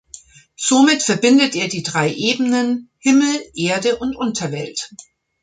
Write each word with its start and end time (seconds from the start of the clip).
Somit 0.57 1.03
verbindet 1.03 1.53
er 1.55 1.67
die 1.67 1.83
drei 1.83 2.11
Ebenen 2.11 2.89
Himmel, 2.97 3.39
Erde 3.53 3.97
und 3.97 4.15
Unterwelt. 4.15 4.89